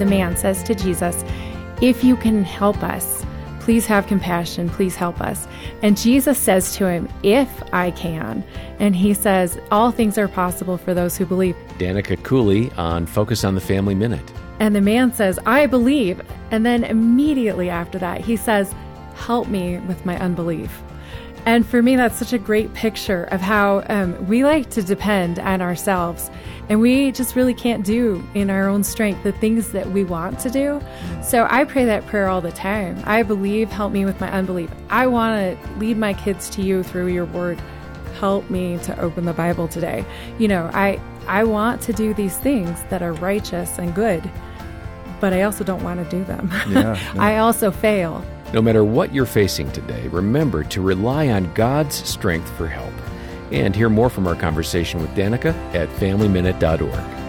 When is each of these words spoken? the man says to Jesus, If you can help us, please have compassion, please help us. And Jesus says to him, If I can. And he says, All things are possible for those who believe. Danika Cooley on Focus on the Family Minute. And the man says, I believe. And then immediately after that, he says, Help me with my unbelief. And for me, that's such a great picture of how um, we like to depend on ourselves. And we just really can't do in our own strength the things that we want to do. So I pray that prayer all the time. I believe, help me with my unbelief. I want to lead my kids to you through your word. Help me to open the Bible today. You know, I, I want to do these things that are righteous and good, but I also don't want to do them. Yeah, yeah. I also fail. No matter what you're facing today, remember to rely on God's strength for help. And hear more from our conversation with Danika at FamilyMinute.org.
the 0.00 0.06
man 0.06 0.36
says 0.36 0.62
to 0.64 0.74
Jesus, 0.74 1.22
If 1.80 2.02
you 2.02 2.16
can 2.16 2.42
help 2.42 2.82
us, 2.82 3.24
please 3.60 3.86
have 3.86 4.06
compassion, 4.06 4.68
please 4.68 4.96
help 4.96 5.20
us. 5.20 5.46
And 5.82 5.96
Jesus 5.96 6.38
says 6.38 6.74
to 6.76 6.88
him, 6.88 7.08
If 7.22 7.62
I 7.72 7.92
can. 7.92 8.42
And 8.78 8.96
he 8.96 9.14
says, 9.14 9.60
All 9.70 9.92
things 9.92 10.18
are 10.18 10.26
possible 10.26 10.78
for 10.78 10.94
those 10.94 11.16
who 11.16 11.26
believe. 11.26 11.54
Danika 11.78 12.20
Cooley 12.24 12.72
on 12.72 13.06
Focus 13.06 13.44
on 13.44 13.54
the 13.54 13.60
Family 13.60 13.94
Minute. 13.94 14.32
And 14.58 14.74
the 14.74 14.80
man 14.80 15.12
says, 15.12 15.38
I 15.46 15.66
believe. 15.66 16.20
And 16.50 16.66
then 16.66 16.82
immediately 16.82 17.70
after 17.70 17.98
that, 17.98 18.22
he 18.22 18.36
says, 18.36 18.74
Help 19.14 19.48
me 19.48 19.78
with 19.80 20.04
my 20.06 20.18
unbelief. 20.18 20.82
And 21.50 21.66
for 21.66 21.82
me, 21.82 21.96
that's 21.96 22.16
such 22.16 22.32
a 22.32 22.38
great 22.38 22.72
picture 22.74 23.24
of 23.24 23.40
how 23.40 23.82
um, 23.88 24.28
we 24.28 24.44
like 24.44 24.70
to 24.70 24.84
depend 24.84 25.40
on 25.40 25.60
ourselves. 25.60 26.30
And 26.68 26.80
we 26.80 27.10
just 27.10 27.34
really 27.34 27.54
can't 27.54 27.84
do 27.84 28.24
in 28.34 28.50
our 28.50 28.68
own 28.68 28.84
strength 28.84 29.24
the 29.24 29.32
things 29.32 29.72
that 29.72 29.90
we 29.90 30.04
want 30.04 30.38
to 30.40 30.48
do. 30.48 30.80
So 31.24 31.48
I 31.50 31.64
pray 31.64 31.84
that 31.86 32.06
prayer 32.06 32.28
all 32.28 32.40
the 32.40 32.52
time. 32.52 33.02
I 33.04 33.24
believe, 33.24 33.68
help 33.68 33.92
me 33.92 34.04
with 34.04 34.20
my 34.20 34.30
unbelief. 34.30 34.70
I 34.90 35.08
want 35.08 35.60
to 35.60 35.78
lead 35.80 35.96
my 35.96 36.14
kids 36.14 36.48
to 36.50 36.62
you 36.62 36.84
through 36.84 37.08
your 37.08 37.24
word. 37.24 37.60
Help 38.20 38.48
me 38.48 38.78
to 38.84 38.96
open 39.00 39.24
the 39.24 39.32
Bible 39.32 39.66
today. 39.66 40.04
You 40.38 40.46
know, 40.46 40.70
I, 40.72 41.00
I 41.26 41.42
want 41.42 41.82
to 41.82 41.92
do 41.92 42.14
these 42.14 42.36
things 42.36 42.80
that 42.90 43.02
are 43.02 43.14
righteous 43.14 43.76
and 43.76 43.92
good, 43.92 44.22
but 45.18 45.32
I 45.32 45.42
also 45.42 45.64
don't 45.64 45.82
want 45.82 45.98
to 45.98 46.16
do 46.16 46.22
them. 46.22 46.48
Yeah, 46.68 46.96
yeah. 47.14 47.20
I 47.20 47.38
also 47.38 47.72
fail. 47.72 48.24
No 48.52 48.60
matter 48.60 48.82
what 48.82 49.14
you're 49.14 49.26
facing 49.26 49.70
today, 49.70 50.08
remember 50.08 50.64
to 50.64 50.82
rely 50.82 51.28
on 51.28 51.52
God's 51.54 51.94
strength 51.94 52.50
for 52.56 52.66
help. 52.66 52.92
And 53.52 53.74
hear 53.74 53.88
more 53.88 54.10
from 54.10 54.26
our 54.26 54.34
conversation 54.34 55.00
with 55.00 55.10
Danika 55.10 55.54
at 55.74 55.88
FamilyMinute.org. 55.88 57.19